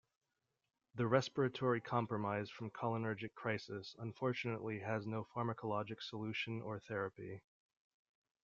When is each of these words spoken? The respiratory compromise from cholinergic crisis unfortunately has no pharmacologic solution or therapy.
The 0.95 1.05
respiratory 1.05 1.79
compromise 1.79 2.49
from 2.49 2.71
cholinergic 2.71 3.35
crisis 3.35 3.95
unfortunately 3.99 4.79
has 4.79 5.05
no 5.05 5.23
pharmacologic 5.35 6.01
solution 6.01 6.59
or 6.59 6.79
therapy. 6.79 7.43